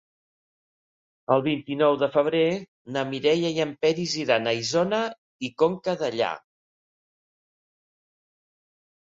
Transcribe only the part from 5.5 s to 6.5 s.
Conca Dellà.